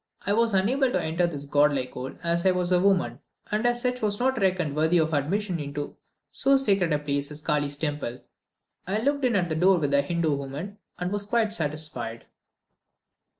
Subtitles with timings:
[0.25, 3.19] I was unable to enter this god like hole, as I was a woman,
[3.51, 5.95] and as such was not reckoned worthy of admission into
[6.31, 8.23] so sacred a place as Kally's temple.
[8.87, 12.25] I looked in at the door with the Hindoo woman, and was quite satisfied.